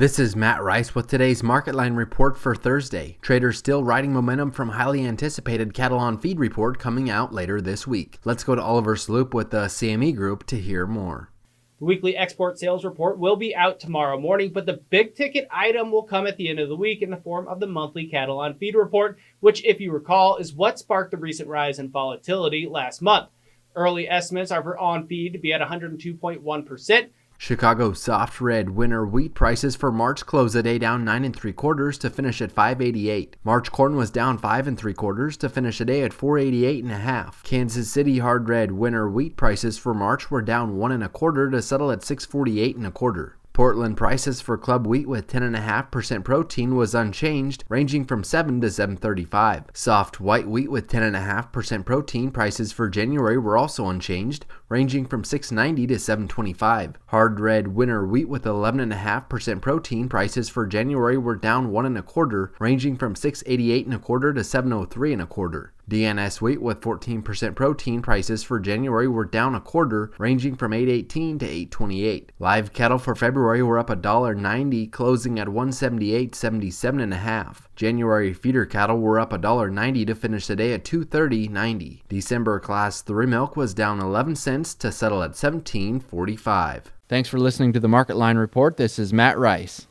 This 0.00 0.18
is 0.18 0.34
Matt 0.34 0.62
Rice 0.62 0.94
with 0.94 1.08
today's 1.08 1.42
market 1.42 1.74
line 1.74 1.92
report 1.92 2.38
for 2.38 2.54
Thursday. 2.54 3.18
Traders 3.20 3.58
still 3.58 3.84
riding 3.84 4.14
momentum 4.14 4.50
from 4.50 4.70
highly 4.70 5.04
anticipated 5.04 5.74
cattle 5.74 5.98
on 5.98 6.16
feed 6.16 6.38
report 6.38 6.78
coming 6.78 7.10
out 7.10 7.34
later 7.34 7.60
this 7.60 7.86
week. 7.86 8.18
Let's 8.24 8.42
go 8.42 8.54
to 8.54 8.62
Oliver 8.62 8.96
Sloop 8.96 9.34
with 9.34 9.50
the 9.50 9.66
CME 9.66 10.16
Group 10.16 10.46
to 10.46 10.56
hear 10.56 10.86
more. 10.86 11.30
The 11.80 11.84
weekly 11.84 12.16
export 12.16 12.58
sales 12.58 12.82
report 12.82 13.18
will 13.18 13.36
be 13.36 13.54
out 13.54 13.78
tomorrow 13.78 14.18
morning, 14.18 14.54
but 14.54 14.64
the 14.64 14.80
big 14.88 15.14
ticket 15.14 15.46
item 15.50 15.92
will 15.92 16.04
come 16.04 16.26
at 16.26 16.38
the 16.38 16.48
end 16.48 16.60
of 16.60 16.70
the 16.70 16.76
week 16.76 17.02
in 17.02 17.10
the 17.10 17.18
form 17.18 17.46
of 17.46 17.60
the 17.60 17.66
monthly 17.66 18.06
cattle 18.06 18.38
on 18.38 18.54
feed 18.54 18.76
report, 18.76 19.18
which, 19.40 19.62
if 19.66 19.80
you 19.80 19.92
recall, 19.92 20.38
is 20.38 20.54
what 20.54 20.78
sparked 20.78 21.10
the 21.10 21.18
recent 21.18 21.46
rise 21.46 21.78
in 21.78 21.90
volatility 21.90 22.66
last 22.66 23.02
month. 23.02 23.28
Early 23.76 24.08
estimates 24.08 24.50
are 24.50 24.62
for 24.62 24.78
on 24.78 25.06
feed 25.06 25.34
to 25.34 25.38
be 25.38 25.52
at 25.52 25.60
102.1%, 25.60 27.10
Chicago 27.42 27.94
soft 27.94 28.38
red 28.38 28.68
winter 28.68 29.06
wheat 29.06 29.32
prices 29.32 29.74
for 29.74 29.90
March 29.90 30.26
closed 30.26 30.54
the 30.54 30.62
day 30.62 30.76
down 30.76 31.06
nine 31.06 31.24
and 31.24 31.34
three 31.34 31.54
quarters 31.54 31.96
to 31.96 32.10
finish 32.10 32.42
at 32.42 32.52
588. 32.52 33.34
March 33.42 33.72
corn 33.72 33.96
was 33.96 34.10
down 34.10 34.36
five 34.36 34.66
and 34.66 34.76
three 34.76 34.92
quarters 34.92 35.38
to 35.38 35.48
finish 35.48 35.78
the 35.78 35.86
day 35.86 36.02
at 36.02 36.12
488 36.12 36.84
and 36.84 36.92
a 36.92 36.98
half. 36.98 37.42
Kansas 37.42 37.90
City 37.90 38.18
hard 38.18 38.46
red 38.50 38.72
winter 38.72 39.08
wheat 39.08 39.38
prices 39.38 39.78
for 39.78 39.94
March 39.94 40.30
were 40.30 40.42
down 40.42 40.76
one 40.76 40.92
and 40.92 41.02
a 41.02 41.08
quarter 41.08 41.50
to 41.50 41.62
settle 41.62 41.90
at 41.90 42.04
648 42.04 42.76
and 42.76 42.86
a 42.86 42.90
quarter. 42.90 43.38
Portland 43.52 43.96
prices 43.96 44.40
for 44.40 44.56
club 44.56 44.86
wheat 44.86 45.08
with 45.08 45.26
10.5% 45.26 46.24
protein 46.24 46.76
was 46.76 46.94
unchanged, 46.94 47.64
ranging 47.68 48.04
from 48.04 48.22
7 48.22 48.60
to 48.60 48.68
7.35. 48.68 49.64
Soft 49.76 50.20
white 50.20 50.46
wheat 50.46 50.70
with 50.70 50.86
10.5% 50.86 51.84
protein 51.84 52.30
prices 52.30 52.72
for 52.72 52.88
January 52.88 53.36
were 53.36 53.56
also 53.56 53.88
unchanged, 53.88 54.46
ranging 54.68 55.04
from 55.04 55.24
6.90 55.24 55.88
to 55.88 55.94
7.25. 55.94 56.94
Hard 57.06 57.40
red 57.40 57.68
winter 57.68 58.06
wheat 58.06 58.28
with 58.28 58.44
11.5% 58.44 59.60
protein 59.60 60.08
prices 60.08 60.48
for 60.48 60.66
January 60.66 61.18
were 61.18 61.36
down 61.36 61.70
one 61.70 61.86
and 61.86 61.98
a 61.98 62.02
quarter, 62.02 62.52
ranging 62.60 62.96
from 62.96 63.14
6.88 63.14 63.84
and 63.84 63.94
a 63.94 63.98
quarter 63.98 64.32
to 64.32 64.40
7.03 64.40 65.12
and 65.12 65.22
a 65.22 65.26
quarter. 65.26 65.72
DNS 65.90 66.40
wheat 66.40 66.62
with 66.62 66.80
14% 66.80 67.56
protein 67.56 68.00
prices 68.00 68.44
for 68.44 68.60
January 68.60 69.08
were 69.08 69.24
down 69.24 69.56
a 69.56 69.60
quarter, 69.60 70.12
ranging 70.18 70.54
from 70.54 70.72
818 70.72 71.40
to 71.40 71.46
828. 71.46 72.32
Live 72.38 72.72
cattle 72.72 72.98
for 72.98 73.16
February 73.16 73.60
were 73.60 73.78
up 73.78 73.88
$1.90, 73.88 74.90
closing 74.92 75.40
at 75.40 75.48
178.77 75.48 77.02
and 77.02 77.12
a 77.12 77.16
half. 77.16 77.68
January 77.74 78.32
feeder 78.32 78.64
cattle 78.64 78.98
were 78.98 79.18
up 79.18 79.32
$1.90 79.32 80.06
to 80.06 80.14
finish 80.14 80.46
the 80.46 80.54
day 80.54 80.72
at 80.72 80.84
230.90. 80.84 82.02
December 82.08 82.60
class 82.60 83.02
3 83.02 83.26
milk 83.26 83.56
was 83.56 83.74
down 83.74 84.00
11 84.00 84.36
cents 84.36 84.74
to 84.76 84.92
settle 84.92 85.24
at 85.24 85.32
17.45. 85.32 86.84
Thanks 87.08 87.28
for 87.28 87.40
listening 87.40 87.72
to 87.72 87.80
the 87.80 87.88
Market 87.88 88.16
Line 88.16 88.38
Report. 88.38 88.76
This 88.76 88.96
is 88.96 89.12
Matt 89.12 89.36
Rice. 89.36 89.88